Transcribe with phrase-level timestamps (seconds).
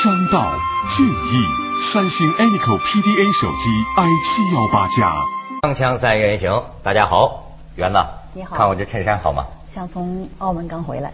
[0.00, 3.64] 建议：三星 Anyco PDA 手机
[3.96, 5.12] i 七幺八加。
[5.62, 7.98] 锵锵三人行，大家好，圆子，
[8.32, 9.44] 你好看我这衬衫好吗？
[9.74, 11.10] 像从澳门刚回来。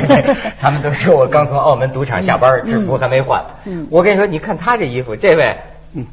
[0.58, 3.44] 他们都说我刚从澳门赌场下班，制服还没换。
[3.66, 5.58] 嗯我跟你说，你看他这衣服，这位，
[5.92, 6.06] 嗯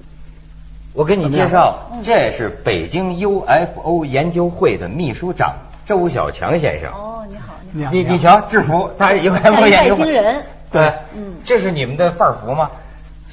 [0.93, 5.53] 我给你介绍，这是北京 UFO 研究会的秘书长
[5.85, 6.91] 周小强先生。
[6.91, 10.03] 哦，你好，你好你你瞧，制服，他是 UFO 研外究会。
[10.03, 12.71] 星人对，嗯这是你们的范儿服吗？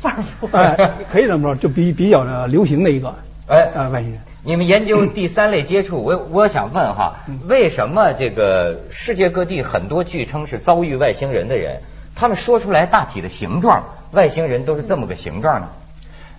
[0.00, 0.48] 范儿服。
[0.56, 3.14] 哎，可以这么说，就比比较的流行的一个
[3.46, 4.20] 哎啊外星人。
[4.44, 11.78] 你们研究 第三类接触，我我想问哈，嗯为什么这个世界各地很多据称是遭遇外星人的人，
[12.14, 15.68] 他们说出来大体的形状，外星人都是这么个形状呢？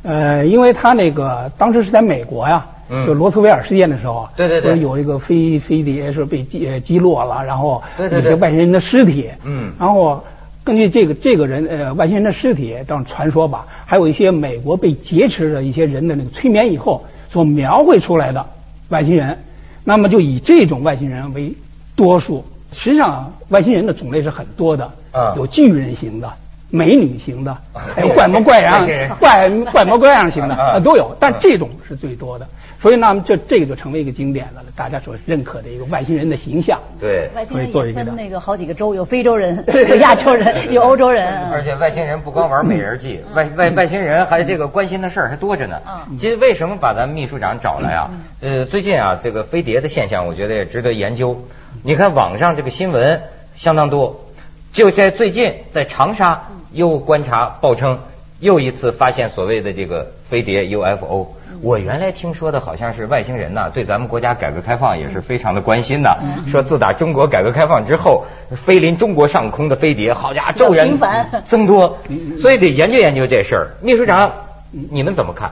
[0.02, 10.24] 呃，因为他那个当时是在美国呀，嗯就罗斯威尔事件的时候啊，对对对有一个飞飞碟是被击呃击落了，然后对对对有些外星人的尸体，嗯然后
[10.64, 18.48] 根据这个这个人呃外星人的尸体当传说吧，还有一些美国被劫持的一些人的那个催眠以后所描绘出来的
[18.90, 19.40] 外星人，
[19.84, 21.54] 那么就以这种外星人为
[21.96, 22.46] 多数。
[22.72, 26.34] 实际上，外星人的种类是很多的，嗯有巨人型的。
[26.70, 32.48] 美女型的，还有怪模怪样外星人、怪怪模怪样型的都有，但这种是最多的，
[32.80, 36.80] 所以呢，这这个就成为一个经典的了，大家所认可的一个外星人的形象。
[37.00, 41.28] 对，外星人也可以做一个的分那个好几个州，有非洲人， 有亚洲人，有欧洲人。
[41.52, 45.78] 而且外星人不光玩美人计，外外外星人还这个关心的事儿还多着呢。
[46.10, 48.12] 嗯其实为什么把咱秘书长找来啊？
[48.42, 51.46] 呃，最近啊，这个飞碟的现象，我觉得也值得研究。
[51.84, 53.22] 你看网上这个新闻
[53.56, 54.26] 相当多，
[54.74, 58.00] 就在最近在长沙又观察报称，
[58.40, 61.28] 又一次发现所谓的这个飞碟 UFO。
[61.62, 66.18] 我原来听说的好像是外星人呐、对咱们国家改革开放也是非常的关心的。
[66.48, 68.26] 说自打中国改革开放之后，
[68.56, 70.98] 飞临中国上空的飞碟，好家伙，骤然
[71.46, 71.98] 增多，
[72.38, 73.68] 所以得研究研究这事儿。
[73.82, 74.32] 秘书长，
[74.72, 75.52] 你们怎么看？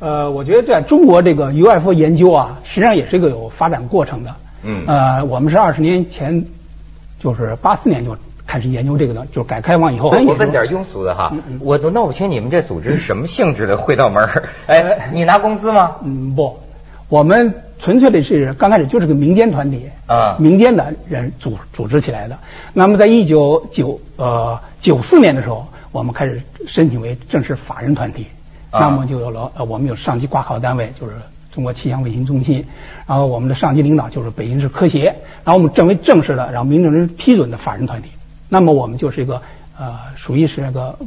[0.00, 4.34] 呃，我觉得在中国这个 UFO 研究啊，实际上也是一个有发展过程的。
[4.62, 6.44] 嗯呃，我们是二十年前，
[7.20, 8.16] 就是八四年就
[8.50, 10.10] 开始研究这个的，就是改革开放以后。
[10.10, 14.48] 我我问点庸俗的哈我都闹不清你们这组织是什么性质的会道门儿。
[14.66, 15.94] 哎，你拿工资吗？
[16.02, 16.58] 嗯，不，
[17.08, 22.36] 我们纯粹的是刚开始就是个民间团体啊民间的人组组织起来的。
[22.72, 28.26] 那么在一九九呃九四年的时候，我们开始申请为正式法人团体，
[28.70, 31.12] 啊那么就有了呃我们有上级挂靠单位就是
[31.54, 32.66] 中国气象卫星中心，
[33.06, 35.04] 然后我们的上级领导就是北京市科协，
[35.44, 38.10] 然后我们成为正式的，然后民政局批准的法人团体。
[38.50, 39.40] 那么我们就是一个
[39.78, 40.98] 呃属于是那个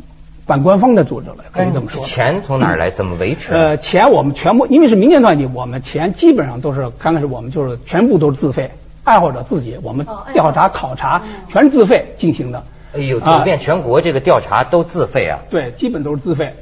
[0.47, 2.03] 半官方的组织了，可以这么说。
[2.03, 2.89] 钱从哪儿来？
[2.89, 3.53] 怎么维持？
[3.53, 8.71] 呃，钱我们全部因为是民间团体，我们钱基本上都是刚开始我们就是全部都是自费，
[9.03, 11.21] 爱好者自己，我们调查考察
[11.51, 12.63] 全是自费进行的。
[12.95, 15.39] 哎呦，啊走遍全国这个调查都自费啊！
[15.49, 16.53] 对，基本都是自费。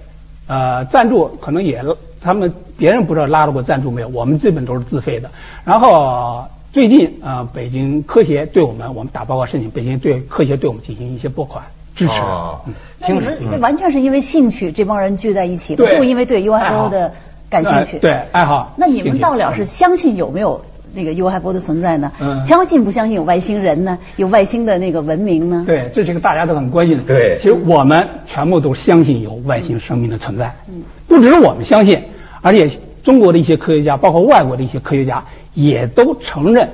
[0.47, 1.83] 呃，赞助可能也
[2.21, 5.29] 他们别人不知道拉到过赞助没有，我们基本都是自费的。
[5.65, 11.65] 然后最近呃，北京科协对我们，我们打报告申请，北京对科协对我们进行一些拨款
[11.95, 12.19] 支持。
[12.21, 17.13] 哦嗯那你听们完全是因为兴趣，这帮人聚在一起，不对是因为对 UFO 的
[17.49, 17.97] 感兴趣。
[17.97, 18.73] 呃对，爱好。
[18.77, 20.61] 那你们到了是相信有没有
[20.93, 22.13] 那个 UFO 的存在呢？
[22.21, 23.97] 嗯相信不相信有外星人呢？
[24.15, 25.65] 有外星的那个文明呢？
[25.67, 27.03] 对，这是个大家都很关心的。
[27.03, 30.55] 对其实我们全部都相信有外星生命的存在。
[30.69, 32.01] 嗯，不只是我们相信，
[32.41, 32.69] 而且
[33.03, 36.71] 中国的一些科学家，包括外国的一些科学家，也都承认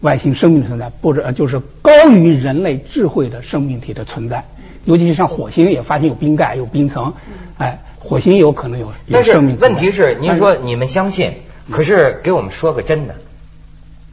[0.00, 4.44] 外星生命的存在，不是呃就是高于人类智慧的生命体的存在。
[4.86, 7.12] 尤其是像火星也发现有冰盖、有冰层，
[7.58, 9.32] 哎，火星有可能有有但是。
[9.38, 11.32] 问题是，您说你们相信，
[11.70, 13.14] 可是给我们说个真的，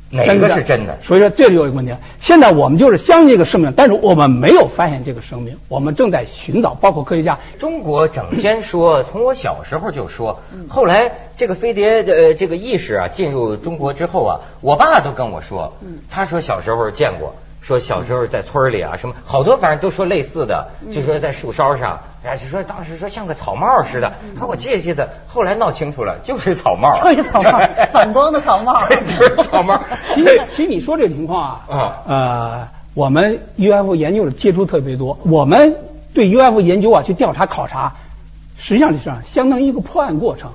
[0.09, 0.97] 哪个是真的？
[1.03, 1.99] 所以说这就有一个问题了。
[2.21, 7.39] 现在我们就是相信这个生命，但是我们没有发现这个生命，我们正在寻找，包括科学家。
[7.59, 10.39] 中国整天 说，从我小时候就说，
[10.69, 15.73] 后来这个飞碟呃这个意识啊进入中国之后啊，我爸都跟我说，
[16.09, 17.35] 他说小时候见过。
[17.67, 24.13] 说小时候在村里啊，什么好多反正都说类似的，就说在树梢上，哎，就说当时说像个草帽似的。
[24.39, 27.59] 说我记记得，后来闹清楚了，就是草帽，就是草帽
[27.91, 29.77] 反光的草帽就是草帽。
[30.15, 35.75] 其实，其实你说这个情况啊，啊 呃，我们 UFO 研究的接触特别多，我们
[36.13, 37.95] 对 UFO 研究啊去调查考察，
[38.57, 40.51] 实际上就是相当于一个破案过程，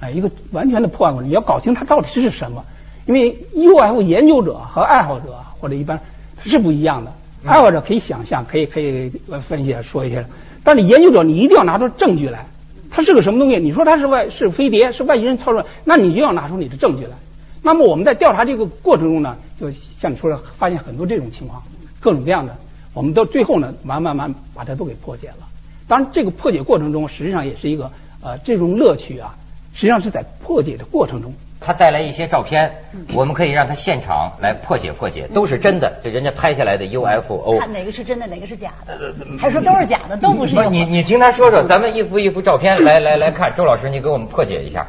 [0.00, 1.30] 哎，一个完全的破案过程。
[1.30, 2.64] 你要搞清它到底是什么，
[3.06, 6.00] 因为 UFO 研究者和爱好者或者一般
[6.44, 7.12] 是不一样的。
[7.44, 10.24] 爱好者可以想象，可以可以呃分析说一些，
[10.62, 12.46] 但是研究者你一定要拿出证据来，
[12.90, 13.58] 它是个什么东西？
[13.58, 17.16] 你说它是外是飞碟，是外星人操作，那你就要拿出你的证据来。
[17.62, 21.62] 那么我们在调查这个过程中呢，就像你说的，发现很多这种情况，
[22.00, 22.56] 各种各样的，
[22.94, 25.48] 我们到最后呢，慢慢慢把它都给破解了。
[25.88, 27.90] 当然，这个破解过程中实际上也是一个
[28.20, 29.34] 呃这种乐趣啊，
[29.74, 31.34] 实际上是在破解的过程中。
[31.64, 32.70] 他带来一些照片，
[33.14, 37.58] 我们可以让他现场来破解破解，都是真的，这人家拍下来的 UFO。
[37.58, 40.54] 看哪个是真的，哪个是假的，还说都是假的，都不是。
[40.54, 44.86] 不是你你听他说说，咱们一幅一幅照片来来来看，周老师你给我们破解一下，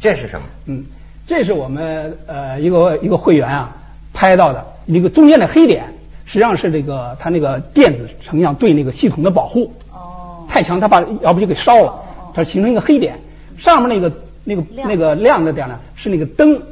[0.00, 0.46] 这是什么？
[0.66, 0.84] 嗯，
[1.26, 3.76] 这是我们呃一个一个会员啊
[4.12, 5.84] 拍到的一个中间的黑点，
[6.24, 9.72] 实际上是这个他那个电子成像对那个系统的保护。
[9.92, 10.46] 哦。
[10.48, 12.02] 太强，他把要不就给烧了，
[12.34, 13.18] 它形成一个黑点，
[13.58, 14.14] 上面那个。
[14.46, 16.62] 那个那个亮的点呢，是那个灯，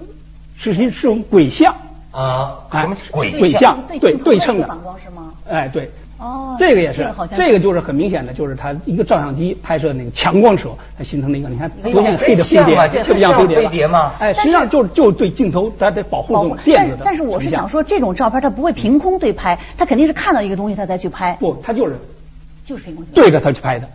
[0.57, 1.75] 是是是种鬼像
[2.13, 3.85] 啊，什么鬼鬼像？
[4.01, 5.33] 对对称的反光是吗？
[5.51, 14.13] 哎对，哦，这个也是，这个就是很明显的，就是它一个照相机拍摄那个强光时候，它形成了一个，你看多像黑的飞碟，这不像飞碟吗？
[14.21, 17.03] 哎，实际上就就对镜头它得保护这种电子的。
[17.05, 21.37] 但是我是想说，这种照片它不会凭空对拍，它肯定是看到一个东西它再去拍。
[21.41, 21.99] 不，它就是
[22.65, 23.89] 就是凭空对着它去拍的。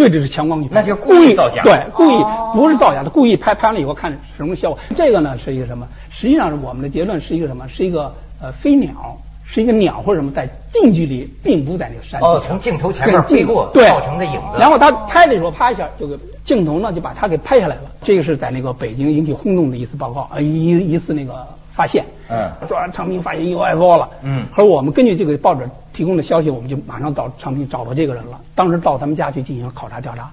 [0.00, 1.62] 对，这是强光去拍，那就故意造假。
[1.62, 2.24] 对，故意
[2.54, 4.78] 不是造假，他故意拍拍完了以后看什么效果。
[4.96, 5.86] 这个呢是一个什么？
[6.08, 7.68] 实际上是我们的结论是一个什么？
[7.68, 14.58] 是一个呃飞鸟，是一个鸟或者什么在近距离，并不在那个山哦，从镜头前面飞过造成的影子。
[14.58, 17.82] 然后他拍的时候啪一下，这个镜头呢就把它给拍下来了。
[18.02, 21.46] 这个是在那个北京引起轰动的一次报告啊，一一次那个。
[21.72, 28.40] 发现，嗯，说昌平发现 UFO 了，嗯，可是我们根据这个报纸提供的消息，我们就马上到昌平找到这个人了。
[28.54, 30.30] 当时到他们家去进行考察调查，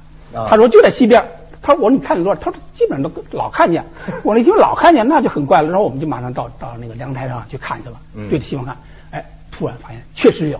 [0.50, 1.24] 他说就在西边。
[1.59, 2.39] 他说我说你看多少？
[2.39, 3.83] 他说基本上都老看见。
[4.24, 5.69] 我那听老看见，那就很怪了。
[5.69, 8.00] 然后我们就马上到到那个阳台上去看去了，
[8.30, 8.77] 对着西方看，
[9.12, 10.59] 哎，突然发现确实有，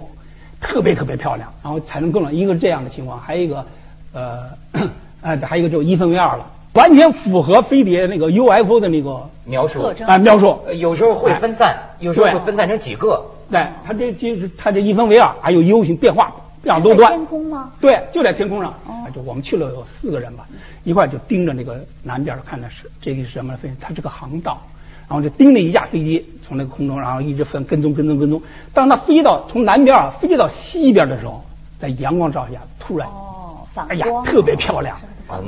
[0.60, 1.54] 特别特别漂亮。
[1.64, 3.66] 然后产生更了一个这样的情况，还有一个
[4.14, 4.50] 呃，
[5.22, 6.48] 哎，还有一个就一分为二了。
[6.74, 13.26] 完全符合飞碟那个 UFO 的那个描述啊，描述有时候会分散，有时候会分散成几个。
[13.50, 16.34] 对，它这就是它这一分为二，还有 U 型变化，
[16.64, 17.12] 样都断。
[17.14, 17.72] 天空吗？
[17.80, 18.74] 对，就在天空上。
[18.86, 20.46] 哦，就我们去了有四个人吧，
[20.84, 23.72] 一块就盯着那个南边看的是这个是什么飞？
[23.80, 24.62] 它这个航道，
[25.08, 28.42] 然后就盯着一架飞机从那个空中，然后一直分跟踪跟踪跟踪。
[28.74, 31.44] 当它飞到从南边啊飞到西边的时候，
[31.80, 34.98] 在阳光照下突然哦，反光，哎呀，特别漂亮。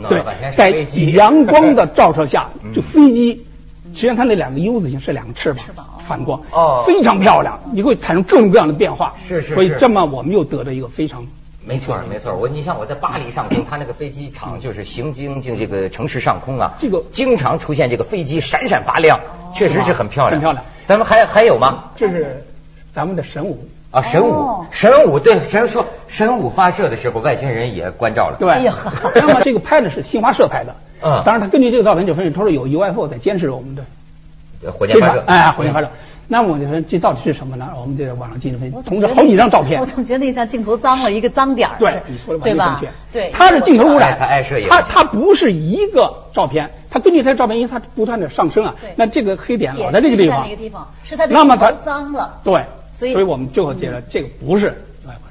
[0.10, 0.22] 对，
[0.58, 0.70] 在
[1.14, 3.46] 阳光的照射下，就飞机，
[3.94, 5.66] 实际上它那两个 U 字形是两个翅膀，
[6.08, 9.14] 反光，哦，非常漂亮，你会产生各种各样的变化。
[9.28, 9.54] 是是。
[9.54, 11.26] 所以这么我们又得到一个非常
[11.66, 12.36] 没错没错。
[12.36, 19.20] 我你像我在巴黎上空，它那个飞机场就是行经进这个城市上空啊，这个经常出现这个飞机闪闪发亮，
[19.54, 20.64] 确实是很漂亮，很漂亮。
[20.86, 21.92] 咱们还还有吗？
[21.96, 22.46] 这是
[22.94, 23.68] 咱们的神武。
[23.92, 28.38] 啊，神武，神武，对，神说神武发射的时候，外星人也关照了。
[28.40, 28.48] 对，
[29.20, 30.76] 那么这个拍的是新华社拍的。
[31.02, 35.24] 嗯，当然他根据这个照片就分析，他说有 UFO 在监视我们的火箭发射。
[35.28, 35.90] 哎，火箭发射。
[36.32, 37.70] 那么我就说这到底是什么呢？
[37.76, 39.82] 我们就在网上进行分析，同时好几张照片。
[39.82, 41.76] 我总觉得那像镜头脏了一个脏点儿。
[41.80, 42.90] 对，你说的完全正确。
[43.12, 44.68] 对，它是镜头污染，它爱摄影。
[44.70, 48.76] 它它不是一个照片，它根据它的照片，因为它不断的上升啊。
[48.96, 50.44] 那这个黑点老在这个地方。
[50.44, 52.40] 那个地方是它的那么它脏了。
[52.44, 52.64] 对。
[52.96, 54.84] 所以，所以我们最后结论，这个不是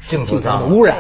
[0.07, 0.97] 镜头的污染。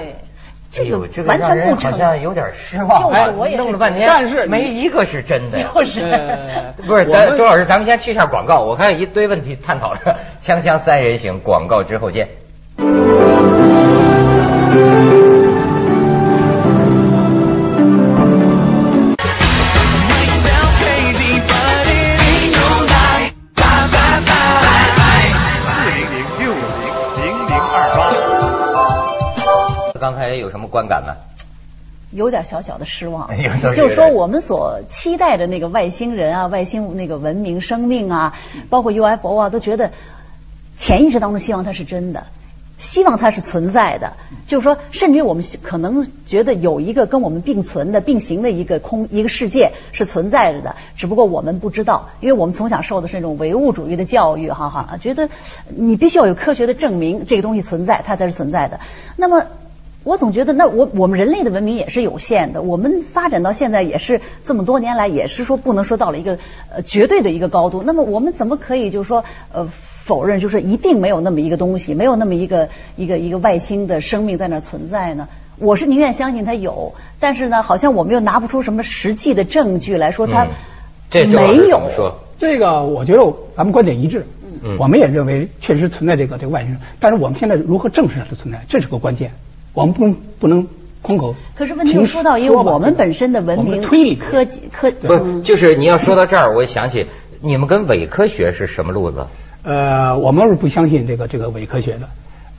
[0.70, 3.10] 这个完全不好像有点失望。
[3.10, 5.62] 哎，我也弄了半天，但是没一个是真的。
[5.62, 6.02] 就是，
[6.86, 10.16] 不是，咱周老师，咱们先去一下广告，我还有一堆问题探讨着。
[10.42, 12.28] 锵锵三人行，广告之后见。
[30.48, 31.14] 有什么观感呢？
[32.10, 33.28] 有点小小的失望，
[33.76, 38.34] 就是说我们所期待的那个外星人啊、外星那个文明生命啊，
[38.70, 39.90] 包括 UFO 啊，都觉得
[40.74, 42.24] 潜意识当中希望它是真的，
[42.78, 44.14] 希望它是存在的。
[44.46, 55.28] 就是说，甚至于我们可能觉得有一个跟我们并存的、并行的一个空一个世界是存在着的，只不过我们不知道，因为我们从小受的是那种唯物主义的教育，哈哈，觉得
[55.66, 58.80] 你必须要有科学的证明这个东西存在，它才是存在的。
[59.14, 59.44] 那么。
[60.08, 62.62] 我总觉得，那我我们人类的文明也是有限的。
[62.62, 66.38] 我们发展到现在也是这么多年来，也是说不能说到了一个
[66.74, 67.82] 呃绝对的一个高度。
[67.84, 69.68] 那么我们怎么可以就是说呃
[70.06, 75.28] 否认，就是一定没有那么一个东西，没有那么一个一个一个外星的生命在那存在呢？
[75.58, 80.46] 我是宁愿相信它有，但是呢，好像我们又拿不出什么实际的证据来说它
[81.12, 81.82] 没有。
[82.38, 84.24] 这个我觉得咱们观点一致，
[84.62, 89.32] 嗯我们也认为确实存在这个这个外星人，但是我们现在如何证实它的存在，这是个关键。
[89.78, 90.66] 我们不能不能
[91.02, 91.34] 空口。
[91.54, 97.06] 可是问题又说到，因为我们本身的文明推理科技科不就是你要说到这儿，我想起
[97.40, 99.26] 你们跟伪科学是什么路子？
[99.62, 102.08] 呃，我们是不相信这个这个伪科学的。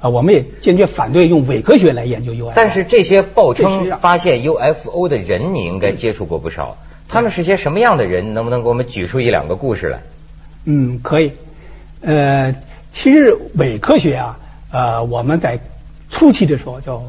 [0.02, 2.54] 啊，我们也坚决反对用伪科学来研究 UFO。
[2.56, 6.78] 但是这些报称发现 UFO 的人，你应该接触过不少。
[7.10, 8.34] 他们是些什么样的人？
[8.34, 10.00] 能不能给我们举出一两个故事来？
[10.64, 11.34] 嗯，可以。
[12.00, 12.56] 呃，
[12.94, 14.40] 其实伪科学啊，
[14.72, 15.60] 呃，我们在
[16.20, 17.02] 初期的时候，叫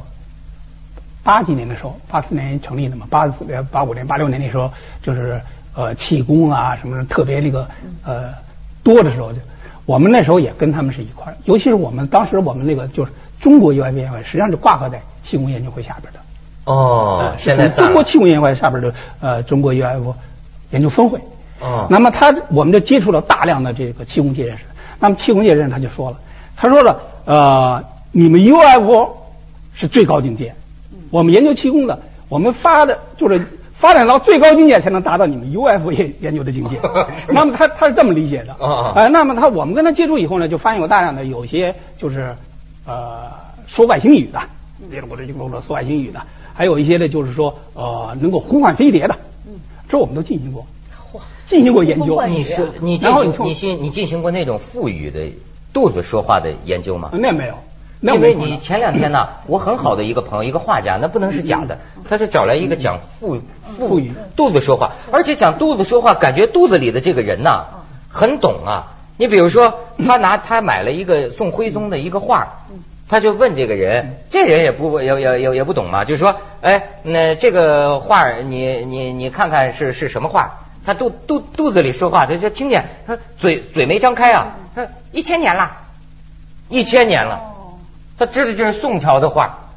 [1.24, 4.70] 八几年的时候，八四年成立的嘛，八四呃八五年、八六年那时候，
[5.02, 5.40] 就是
[5.74, 7.68] 呃气功啊什么特别那个
[8.04, 8.30] 呃
[8.84, 9.40] 多的时候，就
[9.84, 16.20] 我们那时候也跟他们是一块儿，尤其是我们当时我们那个就是中国 UFO 研究会，实际上就挂靠在气功研究会下边的。
[16.66, 20.14] 哦呃，现在中国气功研究会下边的呃中国 UFO
[20.70, 21.18] 研究分会。
[21.60, 24.64] 哦那么他我们就接触了大量的这个气功界人士。
[25.00, 26.18] 那么气功界人士他就说了，
[26.56, 29.16] 他说了，呃，你们 UFO
[29.74, 30.54] 是最高境界，
[31.10, 36.78] 我们研究气功的，我们发的就是发展到最高境界才能达到你们 UFO 研研究的境界。
[37.32, 38.52] 那么他他是这么理解的。
[38.64, 42.34] 啊那么他我们跟他接触以后呢，就发现有大量的有些就是
[42.84, 43.30] 呃
[43.66, 44.40] 说外星语的，
[44.90, 46.20] 例如我这个说外星语的，
[46.54, 49.16] 还有一些呢就是说呃能够呼唤飞碟的，
[49.88, 50.66] 这我们都进行过，
[51.46, 52.20] 进行过研究。
[52.26, 55.30] 你是你进行然后你听我你进你进行过那种腹语的
[55.72, 57.10] 肚子说话的研究吗？
[57.12, 57.54] 那没有，
[58.02, 61.78] 那因为你前两天呢，我很好的一个朋友，一个画家，那不能是假的，
[62.08, 63.40] 他是找来一个讲腹
[63.76, 67.66] 腹语肚子说话，而且讲肚子说话，感觉肚子里的这个人呐
[68.08, 68.96] 很懂啊。
[69.18, 72.60] 你比如说，他拿他买了一个宋徽宗的一个画，
[73.06, 80.60] 他就问这个人，这人也不也也也也不懂嘛，就是说，哎，那这个画儿你你你看看是是什么画？
[80.86, 85.72] 他肚肚肚子里说话，他就听见，他嘴嘴没张开啊，他一千年了，
[86.70, 87.42] 一千年了。
[88.20, 89.70] 他知道这是宋朝的画，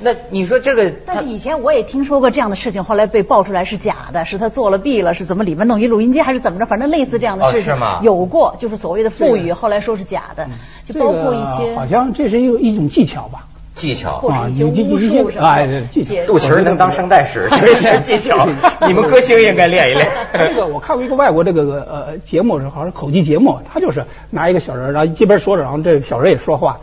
[0.00, 10.48] 那你说这个但是以前我也听说过这样的事情，后来被爆出来是假的，是他作了弊了，是怎么里面弄一录音机还是怎么着，反正类似这样的事情、哦是吗有过，就是所谓的腹语，后来说是假的，
[10.86, 13.44] 就包括一个些好像这是一个一种技巧吧。
[13.74, 18.48] 技巧啊你巫你术什么哎对技巧的肚脐儿能当声带使， 这是技巧。
[18.86, 20.08] 你们歌星应该练一练。
[20.32, 26.80] 这个我看过一个外国这个呃节目，是好像是口技节目，他就是拿一个小人，然后这边说着，然后这个小人也说话，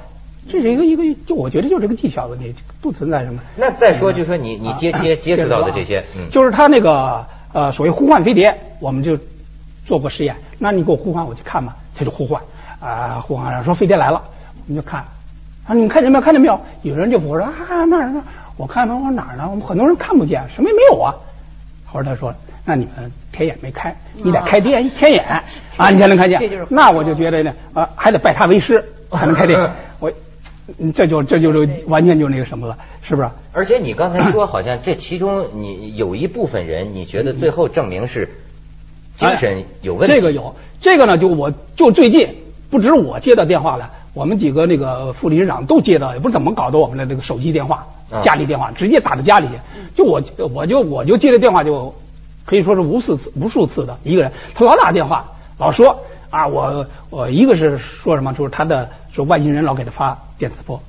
[0.49, 3.41] 这是一个一个，就我觉得就是个技巧问题，不存在什么。
[3.55, 9.17] 那再说，就说你你接接啊 接触到的这些，嗯，就是他那个呃所谓呼唤飞碟，我们就
[9.85, 10.35] 做过实验。
[10.59, 12.41] 那你给我呼唤，我去看吧，他就呼唤
[12.79, 14.21] 啊、呼唤，说飞碟来了，
[14.67, 15.01] 我们就看
[15.65, 16.21] 啊，你们看见没有？
[16.21, 16.59] 看见没有？
[16.81, 18.23] 有人就我说啊那儿呢？
[18.57, 19.47] 我看他说哪儿呢？
[19.49, 21.15] 我们很多人看不见，什么也没有啊。
[21.85, 22.33] 后来他说，
[22.65, 25.23] 那你们天眼没开，你得开天天眼
[25.77, 26.67] 啊，你才能看见这就是。
[26.69, 29.71] 那我就觉得呢，啊，还得拜他为师才能开天。
[30.93, 33.29] 这就这就是完全就那个什么了，是不是？
[33.51, 38.29] 而且你刚才说， 好像这其中你有一部分人，你觉得最后证明是
[39.17, 40.13] 精神有问题。
[40.13, 42.29] 哎这个有，这个呢，就我就最近
[42.69, 49.53] 不止我接到电话了，我们几个那个副理事长都接到，也不知怎么搞的我们的这个手机电话啊、家里电话，直接打到家里去。
[49.95, 50.21] 就我
[50.53, 51.93] 我就我就接的电话就
[52.45, 60.81] 可以说是无数次无数次的一个人，他老打电话，老说啊，我我一个是说什么，就是他的说外星人老给他发电磁波。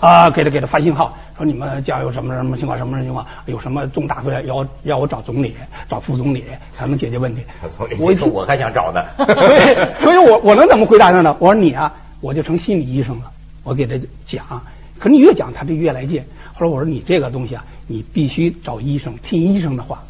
[0.00, 5.54] 啊，给他给他发信号，说你们家有什么什么情况，什么情况，有什么重大危害，要要我找总理，
[5.90, 6.44] 找副总理
[6.76, 7.42] 才能解决问题。
[7.70, 9.04] 从我一听我还想找呢。
[9.18, 11.36] 所以，所以我我能怎么回答他呢？
[11.38, 13.30] 我说你啊，我就成心理医生了，
[13.64, 14.62] 我给他讲，
[14.98, 16.22] 可你越讲他就越来劲。
[16.54, 20.08] 后来我说你这个东西啊，你必须找医生，听医生的话啊，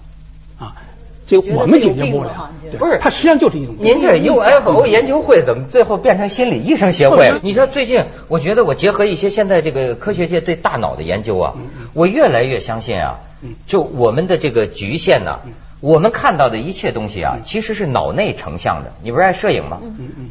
[1.29, 7.39] 这觉得我们解决不了不是它实际上就是一种您这 UFO 研究会怎么最后变成心理医生协会了？
[7.43, 11.55] 你说最近，我觉得我结合一些现在这个科学界对大脑的研究啊，
[11.93, 13.21] 我越来越相信啊，
[13.67, 15.41] 就我们的这个局限呢、
[15.81, 18.93] 我们看到的一切东西啊，其实是脑内成像的。
[19.03, 19.81] 你不是爱摄影吗？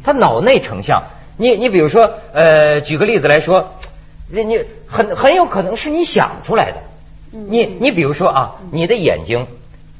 [0.02, 1.04] 它脑内成像。
[1.36, 3.74] 你你比如说，呃，举个例子来说，
[4.28, 6.78] 你你很很有可能是你想出来的。
[7.30, 9.46] 你你比如说啊，你的眼睛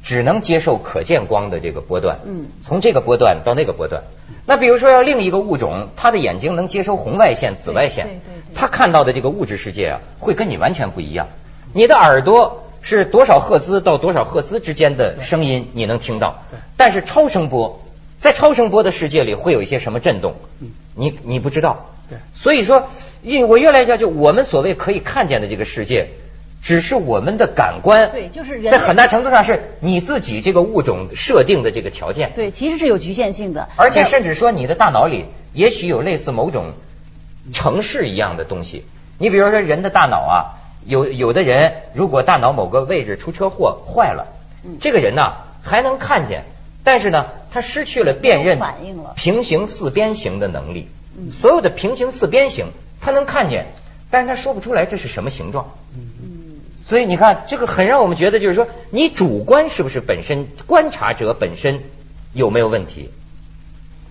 [0.09, 2.47] 只能接受可见光的这个波段，嗯。
[2.65, 4.05] 从这个波段到那个波段。
[4.47, 11.29] 那比如说，要另一个物种，它的眼睛能接收红外线、紫外线对对对，它看到的这个物质世界啊，会跟你完全不一样。
[11.75, 16.43] 你的耳朵是多少赫兹到多少赫兹之间的声音你能听到，
[16.79, 17.83] 但是超声波
[18.19, 20.37] 在超声波的世界里会有一些什么震动，
[20.95, 21.91] 你你不知道。
[22.09, 22.17] 对。
[22.35, 22.89] 所以说，
[23.21, 26.09] 越我越来越就我们所谓可以看见的这个世界，
[26.63, 36.73] 只是我们的感官，对就是人在很大程度上是你自己这个物种设定的这个条件，对，其实是有局限性的，而且甚至说你的大脑里也许有类似某种
[37.53, 38.85] 城市一样的东西。
[39.19, 40.37] 你比如说人的大脑啊，
[40.85, 44.27] 有有的人如果大脑某个位置出车祸坏了，
[44.81, 46.45] 这个人呢还能看见，
[46.85, 50.89] 但是呢他失去了辨认反应了平行四边形的能力。
[51.41, 52.67] 所有的平行四边形
[53.01, 53.67] 他能看见，
[54.11, 55.73] 但是他说不出来这是什么形状。
[56.89, 61.81] 所以你看，这个很让我们觉得，就是说，你主观是不是本身观察者本身
[62.33, 63.11] 有没有问题？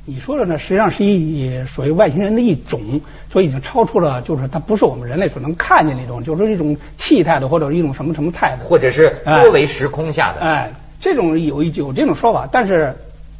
[0.05, 3.01] 你说的呢，实际上是一属于外星人的一种，
[3.33, 10.39] 所以已经超出了，就是它不是我们人类所能看见的一种，就是一种气态的或者一种什么什么态的，或者是多维时空下的。
[10.41, 12.95] 哎，这种有一有这种说法，但是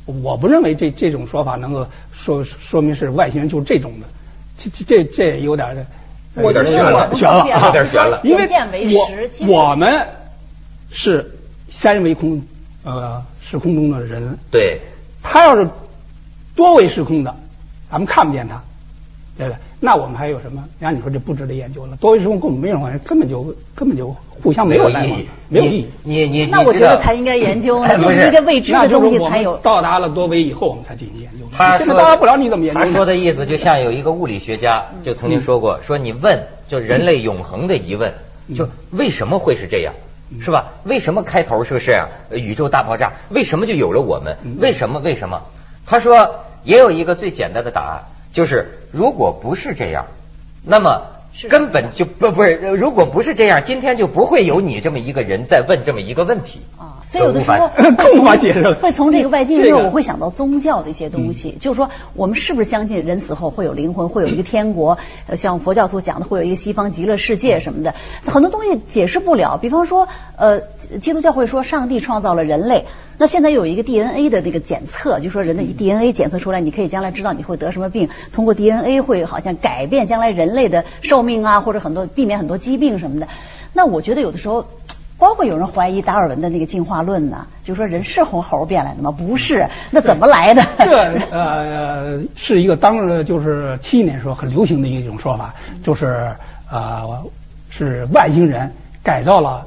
[0.06, 4.08] 我不认为这这种说法能够说说明是外星人就是这种的，
[4.58, 5.86] 这这这这有点
[6.42, 8.22] 有点悬了，悬了，有点悬了。
[8.24, 8.48] 因为
[8.96, 10.08] 我我们
[10.92, 11.36] 是
[11.70, 12.42] 三维空
[12.84, 14.80] 呃时空中的人，对，
[15.22, 15.68] 他要是。
[16.56, 17.36] 多维时空的，
[17.92, 18.64] 咱们看不见它，
[19.38, 19.58] 对不对？
[19.80, 20.64] 那我们还有什么？
[20.80, 21.96] 那你说这不值得研究了。
[21.98, 25.88] 多维时空跟我们没什么关系，根本就根本就互相没有意义，没有意义。
[26.04, 29.58] 你你那我觉得才应该研究呢， 就是一个未知的东西才有。
[29.58, 31.46] 到达了多维以后，我们才进行研究。
[31.52, 32.80] 他说到达不了你怎么研究？
[32.80, 38.14] 他说的意思就像有一个物理学家就曾经说过，说你问就人类永恒的疑问，
[38.56, 39.94] 就为什么会是这样，
[40.42, 40.72] 是吧？
[40.84, 42.10] 为什么开头是这样？
[42.32, 44.38] 宇宙大爆炸，为什么就有了我们？
[44.60, 45.00] 为什么？
[45.00, 45.44] 为什么？
[45.86, 46.40] 他说。
[46.64, 48.02] 也有一个最简单的答案，
[48.38, 50.06] 就是如果不是这样，
[50.64, 51.08] 那么
[51.50, 56.97] 根本就不不是，如果不是这样，今天就不会有你这么一个人在问这么一个问题啊。
[57.08, 58.74] 所以有的时候更无法解释。
[58.74, 64.98] 会从这个外星人，我会想到宗教的一些东西，就是说我们是不是相信人死后会有灵魂，会有一个天国？
[65.36, 69.58] 像佛教徒讲的，会有一个西方极乐世界什么的，很多东西解释不了。
[69.58, 70.60] 比方说，呃，
[71.00, 72.86] 基督教会说上帝创造了人类。
[73.18, 83.28] 那现在有一个 DNA 的那个检测，就说人的 DNA 检测出来，你可以将来知道你会得什么病，通过 DNA 会好像改变将来人类的寿命啊，或者很多避免很多疾病什么的。
[83.74, 84.66] 那我觉得有的时候，
[85.18, 89.12] 包括有人怀疑达尔文的那个进化论呢，就说人是从猴变来的吗？
[89.12, 90.64] 不是，那怎么来的？
[90.78, 95.54] 这呃是一个当时就是七年时候很流行的一种说法，
[95.84, 96.30] 就是
[96.72, 97.24] 呃
[97.70, 98.72] 是外星人
[99.04, 99.66] 改造了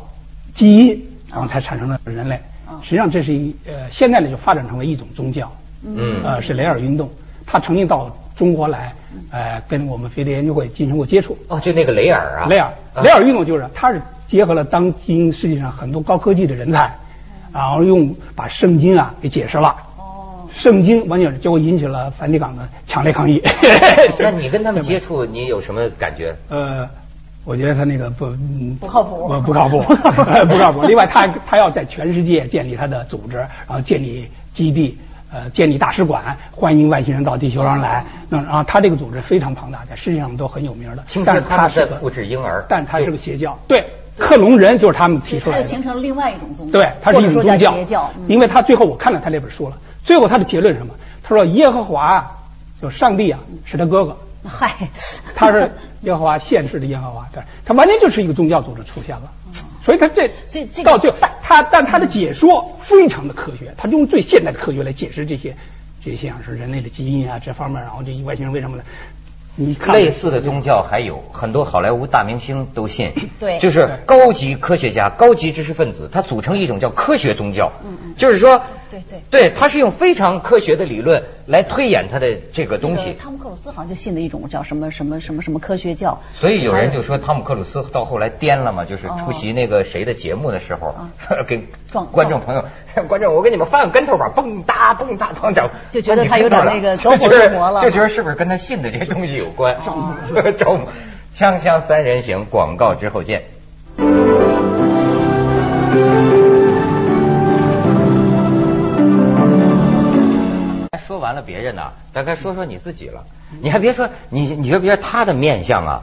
[0.54, 2.38] 基因，然后才产生了人类。
[2.82, 5.50] 实际上，这是一呃，现在呢就发展成为一种宗教，
[5.84, 7.10] 嗯，呃，是雷尔运动，
[7.44, 8.92] 他曾经到中国来，
[9.30, 11.36] 呃，跟我们飞碟研究会进行过接触。
[11.48, 16.94] 哦，就那个雷尔啊，雷尔，雷尔运动就是他是结合了当今世界上很多高科技的人才，
[17.52, 19.74] 然后用把圣经啊给解释了。
[19.98, 23.42] 哦，圣经完全是结果引起了梵蒂冈的强烈抗议。
[24.20, 26.34] 那你跟他们接触，你有什么感觉？
[26.48, 26.88] 呃。
[27.42, 28.26] 我觉得他那个不
[28.78, 29.78] 不靠谱，不不靠谱，
[30.46, 30.82] 不靠谱。
[30.82, 34.96] 另外，他他要在全世界建立他的组织，然后建立基地，
[35.32, 38.04] 呃，建立大使馆，欢迎外星人到地球上来。
[38.28, 41.02] 那然后他这个组织非常庞大，在世界上都很有名的。
[41.24, 43.58] 但是他是复制婴儿，但他是个邪教。
[43.66, 43.86] 对，
[44.18, 45.62] 克隆人就是他们提出来的。
[45.62, 46.72] 就形成了另外一种宗教。
[46.72, 48.10] 对，它是一种宗教。
[48.28, 50.94] 因为他最后我看了他那本书了，最后他的结论是什么？
[51.22, 52.38] 他说耶和华
[52.82, 54.16] 就上帝啊，是他哥哥。
[54.42, 54.88] 嗨，
[55.34, 55.70] 他是
[56.00, 59.30] 耶和华现世的耶和华，对，他完全就是一个宗教组织出现了，
[59.84, 65.54] 所以他这所以这到最后他但他的解说非常的科学，他用最现代的科学来解释这些
[66.02, 68.82] 这些像是人类的基因啊这方面，然后这外星人为什么呢？
[69.92, 83.14] 类似的宗教还有很多好莱坞大明星都信，对，就是高级科学家、高级知识分子，他组成一种叫科学宗教，嗯嗯，就是说，对对，对，他是用非常科学的理论来推演他的这个东西。
[83.20, 86.20] 汤姆克鲁斯好像就信的一种叫什么什么什么什么科学教。
[86.34, 90.94] 所以有人就说汤姆克鲁斯到后来颠了嘛，就是出席那个谁的节目的时候，
[91.46, 91.68] 给
[92.10, 92.64] 观众朋友，
[93.08, 99.76] 观众，我给你们翻个跟头吧，蹦哒蹦哒当场就觉得他有点那个走火入魔了，就觉得是不是跟他信的这些东西有关？
[100.58, 100.88] 招募，
[101.34, 103.44] 锵锵三人行，广告之后见。
[111.30, 113.22] 完了别人呢，大概说说你自己了。
[113.62, 116.02] 你还别说，你你说别说他的面相啊。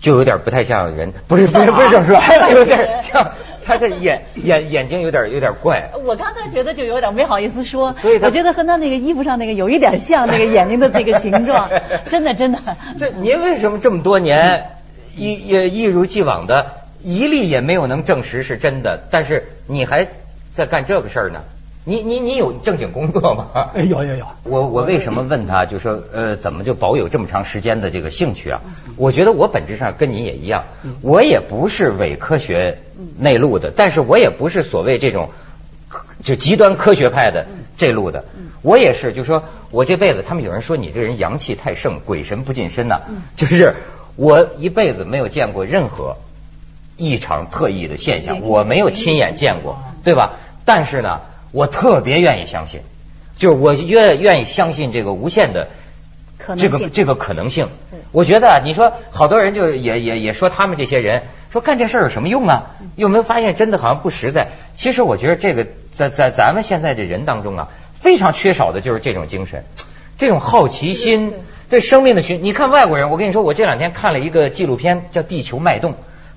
[0.00, 2.16] 就有点不太像人，不是不是不是这么说，
[2.50, 3.30] 就 有点像
[3.64, 5.90] 他的眼眼眼睛有点有点怪。
[6.04, 11.70] 我刚才觉得就有点没好意思说，所以我觉得和他那个衣服上那个有一点像那个眼睛的那个形状，
[12.10, 12.58] 真的真的。
[12.98, 14.70] 这您为什么这么多年
[15.14, 16.66] 一也一如既往的，
[17.04, 20.08] 一例也没有能证实是真的，但是你还
[20.52, 21.42] 在干这个事儿呢？
[21.84, 23.70] 你你你有正经工作吗？
[23.74, 24.26] 有有有。
[24.44, 28.60] 我我为什么问他，就说呃，怎么就保有这么长时间的这个兴趣啊？
[28.96, 30.64] 我觉得我本质上跟你也一样，
[31.00, 32.78] 我也不是伪科学
[33.18, 35.30] 内陆的，但是我也不是所谓这种
[36.22, 38.26] 就极端科学派的这路的。
[38.62, 39.42] 我也是，就说
[39.72, 43.00] 我这辈子，他们有人说你这人阳气太盛，鬼神不近身呐。
[43.34, 43.74] 就是
[44.14, 46.18] 我一辈子没有见过任何
[46.96, 50.34] 异常特异的现象，我没有亲眼见过，对吧？
[50.64, 51.22] 但是呢。
[51.52, 52.80] 我特别愿意相信，
[53.36, 55.68] 就是我愿愿意相信这个无限的
[56.58, 57.68] 这个这个可能性。
[58.10, 62.74] 我觉得你说好多人就也也也说他们这些人说干这事儿有什么用啊？
[62.96, 64.48] 有没有发现真的好像不实在？
[64.76, 67.68] 其实我觉得这个在在咱们现在这人当中啊，
[68.00, 69.64] 非常缺少的就是这种精神，
[70.18, 71.34] 这种好奇心，
[71.68, 72.42] 对生命的寻。
[72.42, 75.92] 你看外国人，我跟你说，我这两天看了一个纪录片叫《地球脉动》，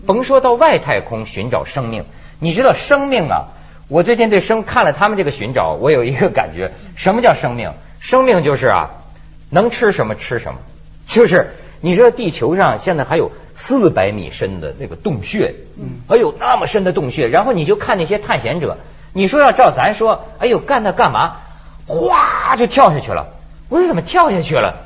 [0.06, 2.04] 甭说到外太空寻找生命，
[2.40, 3.48] 你知道生命啊？
[3.88, 7.72] 我最近对生看了他们这个寻找，我有一个感觉， 什么叫生命？
[8.00, 8.92] 生命就是啊，
[9.50, 10.60] 能吃什么吃什么，
[11.08, 11.52] 就是。
[11.82, 18.78] 你知道地球上现在还有四百米深的那个洞穴，嗯，哎呦那么深的洞穴，然后你就看那些探险者，
[19.14, 21.36] 你说要照咱说，哎呦干那干嘛？
[21.86, 23.28] 哗就跳下去了。
[23.70, 24.78] 我说怎么跳下去了？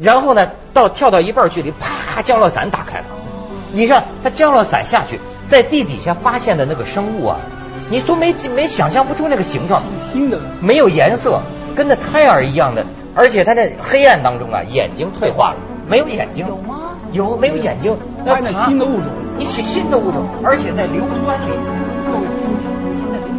[0.00, 3.04] 然后呢，到跳到一半距离，啪降落伞打开了。
[3.72, 7.40] 你看他降落伞下去，在地底下发现的那个生物啊，
[7.90, 11.40] 你都没没想象不出那个形状，新的没有颜色，
[11.74, 15.56] 跟那胎儿一样的，而且它在黑暗当中啊，眼睛退化了。
[15.88, 16.46] 没有眼睛？
[16.46, 16.80] 有吗？
[17.12, 17.96] 有，没有眼睛？
[18.24, 19.06] 那是新的物种，
[19.38, 21.50] 你新新的物种，而且在硫酸里
[22.06, 23.38] 都有。